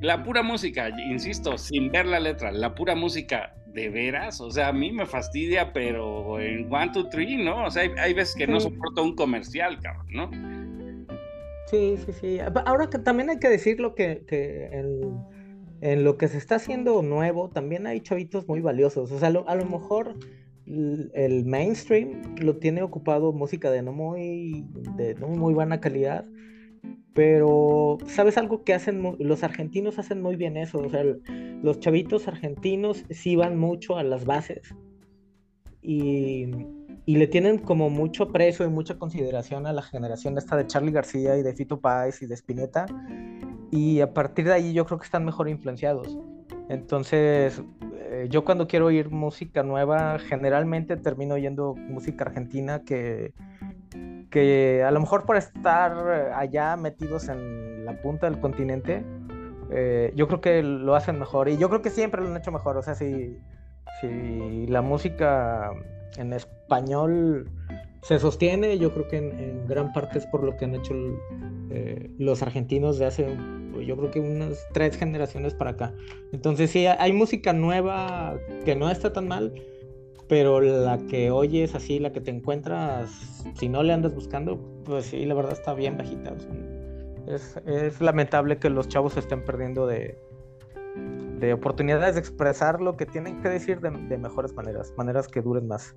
[0.00, 4.68] la pura música, insisto, sin ver la letra, la pura música, de veras, o sea,
[4.68, 7.64] a mí me fastidia, pero en one, two, three, ¿no?
[7.64, 10.30] O sea, hay, veces que no soporto un comercial, cabrón, ¿no?
[11.66, 12.38] Sí, sí, sí.
[12.66, 15.12] Ahora que también hay que decir lo que, que el
[15.84, 19.12] en lo que se está haciendo nuevo, también hay chavitos muy valiosos.
[19.12, 20.14] O sea, a lo mejor
[20.66, 24.64] el mainstream lo tiene ocupado música de no muy,
[24.96, 26.24] de no muy buena calidad.
[27.12, 30.78] Pero, ¿sabes algo que hacen los argentinos hacen muy bien eso?
[30.78, 31.04] O sea,
[31.62, 34.74] los chavitos argentinos sí van mucho a las bases.
[35.82, 36.46] Y,
[37.04, 40.92] y, le tienen como mucho aprecio y mucha consideración a la generación esta de Charlie
[40.92, 42.86] García y de Fito Páez y de Spinetta
[43.74, 46.16] y a partir de ahí yo creo que están mejor influenciados.
[46.68, 47.60] Entonces,
[47.98, 53.34] eh, yo cuando quiero oír música nueva, generalmente termino oyendo música argentina que,
[54.30, 55.92] que a lo mejor por estar
[56.36, 59.04] allá metidos en la punta del continente,
[59.72, 61.48] eh, yo creo que lo hacen mejor.
[61.48, 62.76] Y yo creo que siempre lo han hecho mejor.
[62.76, 63.36] O sea, si,
[64.00, 65.72] si la música
[66.16, 67.50] en español
[68.04, 70.94] se sostiene, yo creo que en, gran parte es por lo que han hecho
[71.70, 73.36] eh, los argentinos de hace
[73.86, 75.94] yo creo que unas tres generaciones para acá.
[76.32, 79.52] Entonces sí, hay música nueva que no está tan mal,
[80.28, 83.10] pero la que oyes así, la que te encuentras,
[83.58, 86.34] si no le andas buscando, pues sí, la verdad está bien bajita.
[87.26, 90.18] es, lamentable que los chavos estén perdiendo de,
[91.40, 95.40] de oportunidades de expresar lo que tienen que decir de, de mejores maneras, maneras que
[95.40, 95.94] duren más.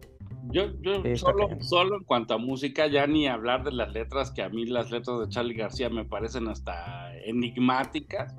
[0.51, 4.41] Yo, yo solo, solo en cuanto a música, ya ni hablar de las letras, que
[4.41, 8.35] a mí las letras de Charlie García me parecen hasta enigmáticas,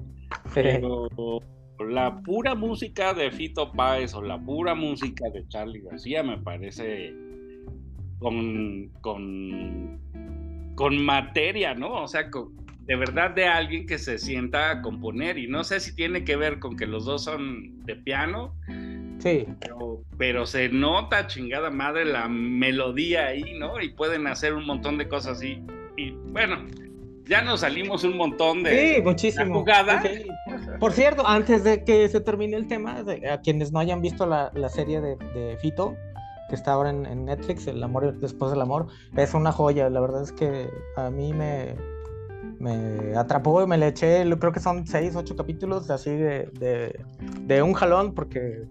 [0.54, 1.08] pero
[1.86, 7.14] la pura música de Fito Páez o la pura música de Charlie García me parece
[8.18, 10.00] con, con,
[10.74, 12.02] con materia, ¿no?
[12.02, 12.30] O sea,
[12.88, 16.36] de verdad de alguien que se sienta a componer y no sé si tiene que
[16.36, 18.54] ver con que los dos son de piano.
[19.18, 19.46] Sí.
[20.16, 23.80] Pero, se nota chingada madre la melodía ahí, ¿no?
[23.80, 25.62] Y pueden hacer un montón de cosas así.
[25.96, 26.64] Y bueno,
[27.26, 29.60] ya nos salimos un montón de sí, muchísimo.
[29.60, 30.02] jugada.
[30.80, 34.50] Por cierto, antes de que se termine el tema, a quienes no hayan visto la,
[34.68, 35.96] serie de, Fito,
[36.48, 39.90] que está ahora en, Netflix, El amor después del amor, es una joya.
[39.90, 41.74] La verdad es que a mí me,
[42.58, 46.48] me atrapó y me le eché, creo que son seis, ocho capítulos así de,
[47.42, 48.64] de, un jalón, porque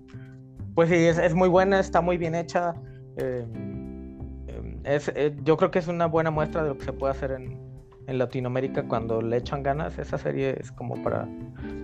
[0.77, 2.75] pues sí, es, muy buena, está muy bien hecha.
[3.17, 6.93] Em, em, es, eh, yo creo que es una buena muestra de lo que se
[6.93, 7.65] puede hacer en,
[8.05, 9.97] Latinoamérica cuando le echan ganas.
[9.97, 11.27] Esa serie es como para,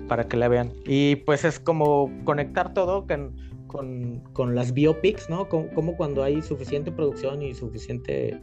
[0.08, 0.73] para que la vean.
[0.86, 5.49] Y pues es como conectar todo con, con, las biopics, ¿no?
[5.49, 8.39] Como, cuando hay suficiente producción y suficiente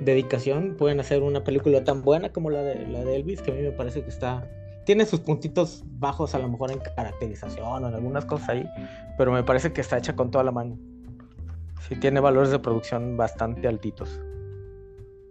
[0.00, 3.54] dedicación pueden hacer una película tan buena como la de, la de Elvis, que a
[3.54, 4.48] mí me parece que está...
[4.86, 8.66] Tiene sus puntitos bajos a lo mejor en caracterización o en algunas cosas ahí,
[9.18, 10.78] pero me parece que está hecha con toda la mano.
[11.86, 14.20] Sí, tiene valores de producción bastante altitos.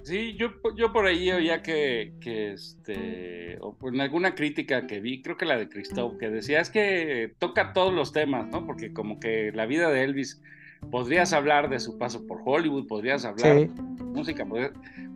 [0.03, 5.23] Sí, yo, yo por ahí oía que, que este, o en alguna crítica que vi,
[5.23, 8.67] creo que la de Christoph, que decía es que toca todos los temas, ¿no?
[8.67, 10.43] Porque como que la vida de Elvis,
[10.91, 13.67] podrías hablar de su paso por Hollywood, podrías hablar de
[14.03, 14.45] música,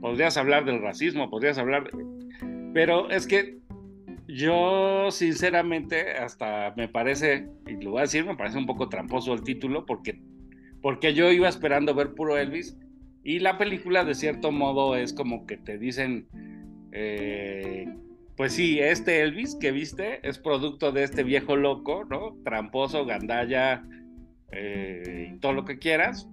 [0.01, 1.91] podrías, hablar del racismo, podrías hablar,
[2.73, 3.59] pero es que
[4.29, 9.33] yo sinceramente hasta me parece, y lo voy a decir, me parece un poco tramposo
[9.33, 10.21] el título, porque,
[10.81, 12.77] porque yo iba esperando ver puro Elvis
[13.23, 16.27] y la película, de cierto modo, es como que te dicen,
[16.91, 17.87] eh,
[18.37, 22.37] pues sí, este Elvis que viste es producto de este viejo loco, ¿no?
[22.43, 23.83] Tramposo, gandalla,
[24.51, 26.29] eh, y todo lo que quieras.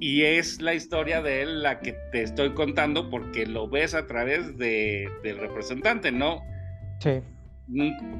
[0.00, 4.06] Y es la historia de él la que te estoy contando porque lo ves a
[4.06, 6.40] través de, del representante, ¿no?
[7.00, 7.20] Sí.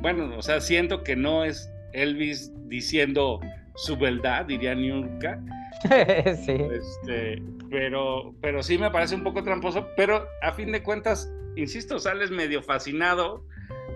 [0.01, 3.41] Bueno, o sea, siento que no es Elvis diciendo
[3.77, 5.41] su verdad, diría nunca
[6.45, 6.53] sí.
[6.53, 11.99] Este, pero, pero sí me parece un poco tramposo, pero a fin de cuentas, insisto,
[11.99, 13.45] sales medio fascinado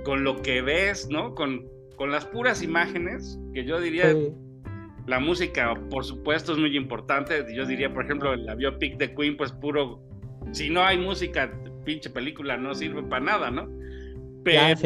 [0.04, 1.34] con lo que ves, ¿no?
[1.34, 1.66] Con,
[1.96, 4.14] con las puras imágenes, que yo diría,
[5.06, 7.44] la música, por supuesto, es muy importante.
[7.54, 10.00] Yo diría, por ejemplo, la biopic de Queen, pues puro,
[10.52, 11.52] si no hay música,
[11.84, 13.68] pinche película no sirve para nada, ¿no?
[14.44, 14.80] Pero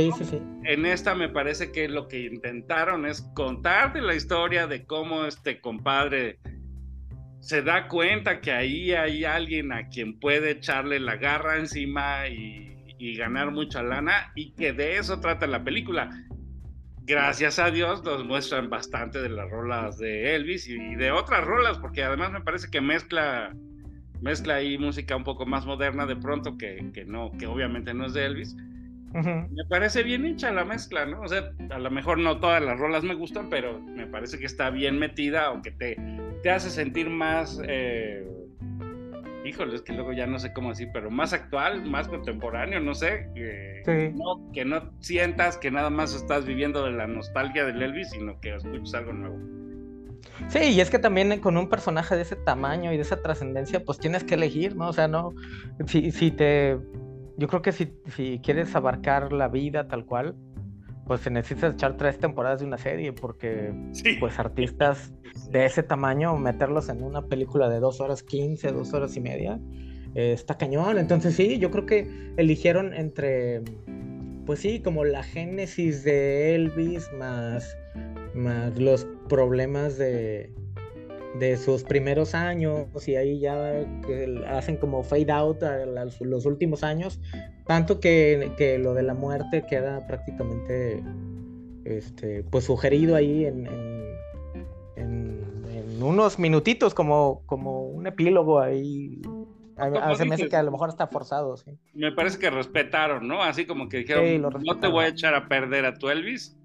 [0.65, 5.61] en esta me parece que lo que intentaron es contarte la historia de cómo este
[5.61, 6.39] compadre
[7.47, 12.65] se da cuenta que ahí hay alguien a quien puede echarle la garra encima y,
[13.17, 16.11] ganar mucha lana y que de eso trata la película.
[17.03, 21.79] Gracias a Dios nos muestran bastante de las rolas de Elvis y de otras rolas,
[21.79, 23.55] porque además me parece que mezcla,
[24.21, 28.07] mezcla ahí música un poco más moderna de pronto que, que no, que obviamente no
[28.07, 28.57] es de Elvis.
[29.23, 31.21] Me parece bien hecha la mezcla, ¿no?
[31.21, 34.47] O sea, a lo mejor no todas las rolas me gustan, pero me parece que
[34.47, 35.97] está bien metida o que te,
[36.43, 38.27] te hace sentir más, eh,
[39.45, 42.95] híjole, es que luego ya no sé cómo decir, pero más actual, más contemporáneo, no
[42.95, 47.83] sé, que, no, que no sientas que nada más estás viviendo de la nostalgia del
[47.83, 49.39] Elvis, sino que escuches algo nuevo.
[50.49, 53.83] Sí, y es que también con un personaje de ese tamaño y de esa trascendencia,
[53.83, 54.89] pues tienes que elegir, ¿no?
[54.89, 55.33] O sea, no,
[55.87, 56.77] si, si te,
[57.37, 60.35] yo creo que si, si quieres abarcar la vida tal cual,
[61.07, 63.73] pues se necesita echar tres temporadas de una serie, porque
[64.19, 65.13] pues artistas
[65.51, 69.61] de ese tamaño, meterlos en una película de dos horas quince, dos horas y media,
[70.15, 70.99] eh, está cañón.
[70.99, 73.63] Entonces sí, yo creo que eligieron entre,
[74.47, 77.77] pues sí, como la génesis de Elvis más,
[78.35, 80.53] más los problemas de,
[81.39, 83.85] de sus primeros años y ahí ya
[84.49, 87.21] hacen como fade out a los últimos años
[87.67, 91.03] tanto que, lo de la muerte queda prácticamente
[91.85, 93.67] este, pues sugerido ahí en,
[94.97, 95.45] en,
[96.01, 99.21] unos minutitos, como, como un epílogo ahí.
[99.77, 101.73] A, se me hace que a lo mejor está forzado, sí.
[101.95, 103.43] Me parece que respetaron, ¿no?
[103.43, 106.57] Así como que dijeron, no te voy a echar a perder a tu Elvis,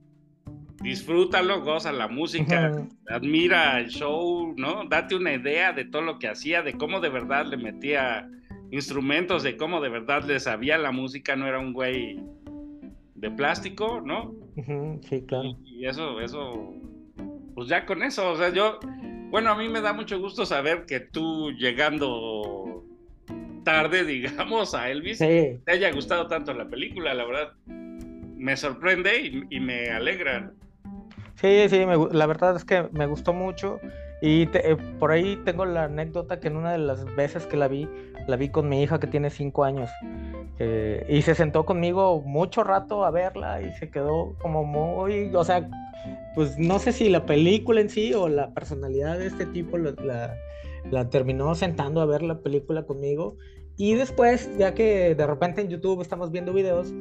[0.81, 4.85] disfrútalo, goza la música, admira el show, ¿no?
[4.85, 8.27] Date una idea de todo lo que hacía, de cómo de verdad le metía
[8.71, 12.19] instrumentos de cómo de verdad le sabía la música, no era un güey
[13.15, 14.33] de plástico, ¿no?
[15.03, 15.57] Sí, claro.
[15.65, 16.73] Y, eso, eso,
[17.53, 18.79] pues ya con eso, o sea, yo,
[19.29, 22.85] bueno, a mí me da mucho gusto saber que tú llegando
[23.63, 29.55] tarde, digamos, a Elvis, te haya gustado tanto la película, la verdad, me sorprende y,
[29.55, 30.51] y me alegra.
[31.41, 33.79] Sí, sí, la verdad es que me gustó mucho.
[34.21, 37.67] Y eh, por ahí tengo la anécdota que en una de las veces que la
[37.67, 37.89] vi,
[38.27, 39.89] la vi con mi hija que tiene cinco años.
[40.59, 45.43] Eh, y se sentó conmigo mucho rato a verla y se quedó como muy, o
[45.43, 45.67] sea,
[46.35, 50.35] pues no sé si la película en sí o la personalidad de este tipo la,
[50.91, 53.37] la terminó sentando a ver la película conmigo.
[53.77, 56.93] Y después, ya que de repente en YouTube estamos viendo videos,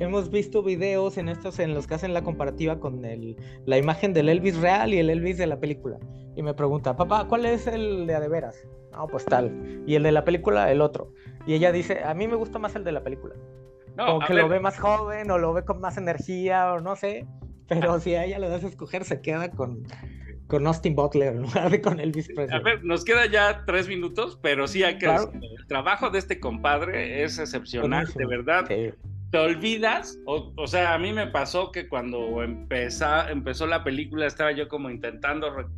[0.00, 3.36] hemos visto videos en estos en los que hacen la comparativa con el,
[3.66, 5.98] la imagen del Elvis real y el Elvis de la película.
[6.34, 8.66] Y me pregunta, papá, ¿cuál es el de veras?
[8.92, 9.84] No, pues tal.
[9.86, 11.12] Y el de la película, el otro.
[11.46, 13.34] Y ella dice, a mí me gusta más el de la película.
[13.96, 16.96] No, o que lo ve más joven o lo ve con más energía o no
[16.96, 17.26] sé.
[17.68, 19.86] Pero si a ella le das a escoger, se queda con,
[20.46, 22.58] con Austin Butler en lugar de con Elvis Presley.
[22.58, 26.40] A ver, nos queda ya tres minutos, pero sí hay que el trabajo de este
[26.40, 28.66] compadre es excepcional, de verdad
[29.30, 34.68] te olvidas, o, sea, a mí me pasó que cuando empezó la película estaba yo
[34.68, 35.68] como intentando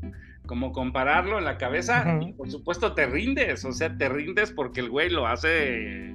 [0.46, 4.80] como compararlo en la cabeza y por supuesto te rindes, o sea, te rindes porque
[4.80, 6.14] el güey lo hace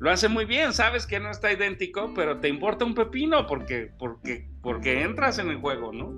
[0.00, 3.90] lo hace muy bien, sabes que no está idéntico, pero te importa un pepino porque
[3.98, 6.12] porque porque entras en el juego, ¿no?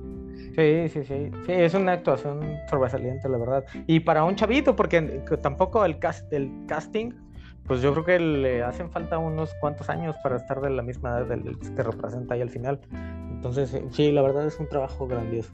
[0.57, 3.65] Sí, sí, sí, sí, es una actuación sobresaliente, la verdad.
[3.87, 5.01] Y para un chavito, porque
[5.43, 7.13] tampoco el, cast, el casting
[7.67, 11.11] pues yo creo que le hacen falta unos cuantos años para estar de la misma
[11.11, 12.81] edad del que representa ahí al final.
[13.31, 15.53] Entonces, eh, sí, la verdad es un trabajo grandioso.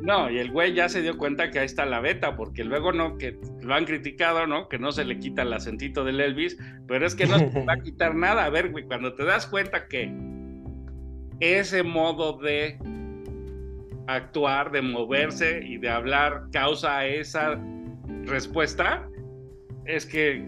[0.00, 2.92] No, y el güey ya se dio cuenta que ahí está la beta, porque luego
[2.92, 4.68] no, que lo han criticado, ¿no?
[4.68, 7.72] Que no se le quita el acentito del Elvis, pero es que no se va
[7.74, 8.44] a quitar nada.
[8.44, 10.12] A ver, güey, cuando te das cuenta que
[11.40, 12.78] ese modo de
[14.06, 17.58] actuar, de moverse y de hablar causa esa
[18.24, 19.08] respuesta,
[19.86, 20.46] es que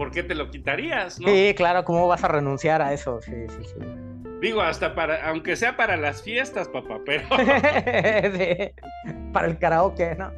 [0.00, 1.16] ¿por qué te lo quitarías?
[1.16, 3.20] Sí, claro, ¿cómo vas a renunciar a eso?
[3.20, 3.74] Sí, sí, sí.
[4.40, 7.28] Digo, hasta para, aunque sea para las fiestas, papá, pero.
[9.34, 10.32] Para el karaoke, ¿no?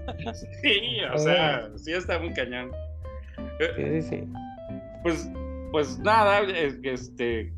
[0.63, 2.73] Sí, o sea, sí está muy cañón.
[3.77, 4.25] Sí, sí.
[5.05, 5.31] Pues,
[5.71, 6.41] pues nada,
[6.83, 7.53] este.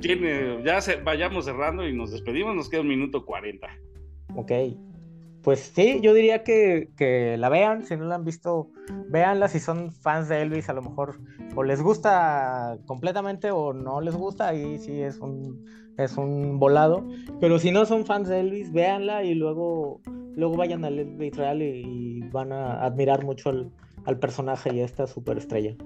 [0.00, 3.68] Tiene, ya se, vayamos cerrando y nos despedimos, nos queda un minuto cuarenta.
[4.36, 4.52] Ok
[5.46, 8.68] pues sí, yo diría que, la vean, si no la han visto,
[9.10, 11.20] véanla, si son fans de Elvis, a lo mejor
[11.54, 15.64] o les gusta completamente o no les gusta, ahí sí es un,
[15.98, 17.06] es un volado,
[17.40, 20.00] pero si no son fans de Elvis, véanla y luego,
[20.34, 25.06] luego vayan al Elvis Real y, van a admirar mucho al, personaje y a esta
[25.06, 25.76] superestrella.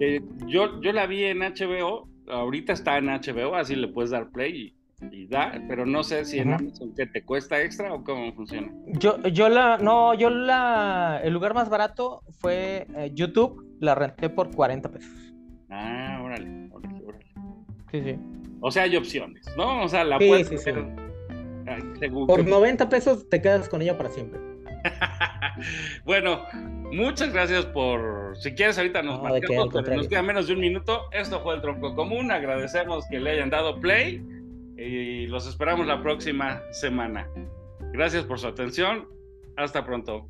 [0.00, 4.30] Eh, yo, yo la vi en HBO, ahorita está en HBO, así le puedes dar
[4.30, 4.73] play
[5.10, 8.72] y da, pero no sé si en Amazon que te cuesta extra o cómo funciona.
[8.86, 14.30] Yo, yo la, no, yo la, el lugar más barato fue eh, YouTube, la renté
[14.30, 15.10] por 40 pesos.
[15.70, 17.26] Ah, órale, órale, órale.
[17.90, 18.18] Sí, sí.
[18.60, 19.82] O sea, hay opciones, ¿no?
[19.82, 20.48] O sea, la puedes
[22.26, 24.40] Por 90 pesos te quedas con ella para siempre.
[26.04, 26.44] bueno,
[26.92, 28.36] muchas gracias por.
[28.38, 29.66] Si quieres, ahorita nos no,
[29.96, 31.02] nos queda menos de un minuto.
[31.12, 32.30] Esto fue el Tronco Común.
[32.30, 34.22] Agradecemos que le hayan dado play
[34.76, 37.28] y los esperamos la próxima semana.
[37.92, 39.08] Gracias por su atención.
[39.56, 40.26] Hasta pronto.